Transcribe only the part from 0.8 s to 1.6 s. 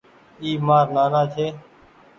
نآنآ ڇي۔